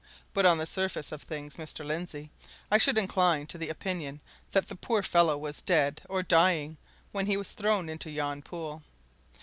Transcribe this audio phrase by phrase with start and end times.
[0.33, 1.85] But on the surface of things, Mr.
[1.85, 2.31] Lindsey,
[2.71, 6.77] I should incline to the opinion that the poor fellow was dead, or dying,
[7.11, 8.81] when he was thrown into yon pool.